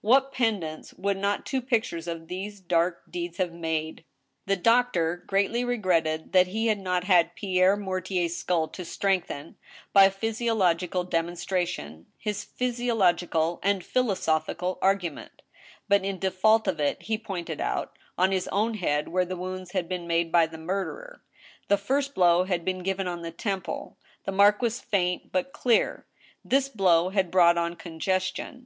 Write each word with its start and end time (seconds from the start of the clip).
What 0.00 0.32
pendants 0.32 0.94
would 0.94 1.18
not 1.18 1.44
two 1.44 1.60
pictures 1.60 2.08
of 2.08 2.28
these 2.28 2.58
dark 2.58 3.02
deeds 3.10 3.36
have 3.36 3.52
made 3.52 4.00
I 4.00 4.04
The 4.54 4.56
doctor 4.56 5.22
greatly 5.26 5.62
regretted 5.62 6.32
that 6.32 6.46
he 6.46 6.68
had 6.68 6.78
not 6.78 7.04
Pierre 7.36 7.76
Mortier's 7.76 8.32
skuU, 8.42 8.72
to 8.72 8.82
strengthen, 8.86 9.58
by 9.92 10.04
a 10.04 10.10
physiological 10.10 11.04
demonstration, 11.04 12.06
his 12.16 12.46
physiologi 12.46 13.30
cal 13.30 13.60
and 13.62 13.84
philosophical 13.84 14.78
argument; 14.80 15.42
but 15.86 16.02
in 16.02 16.18
default 16.18 16.66
of 16.66 16.80
it 16.80 17.02
he 17.02 17.18
pointed 17.18 17.60
out 17.60 17.98
on 18.16 18.32
his 18.32 18.48
own 18.48 18.72
head 18.78 19.08
where 19.08 19.26
the 19.26 19.36
wounds 19.36 19.72
had 19.72 19.86
been 19.86 20.06
made 20.06 20.32
by 20.32 20.46
the 20.46 20.56
murderer. 20.56 21.22
The 21.68 21.76
first 21.76 22.14
blow 22.14 22.44
had 22.44 22.64
been 22.64 22.82
given 22.82 23.06
on 23.06 23.20
the 23.20 23.30
temple. 23.30 23.98
The 24.24 24.32
mark 24.32 24.62
was 24.62 24.80
faint 24.80 25.30
but 25.30 25.52
clear. 25.52 26.06
This 26.42 26.70
blow 26.70 27.10
had 27.10 27.30
brought 27.30 27.58
on 27.58 27.76
congestion. 27.76 28.62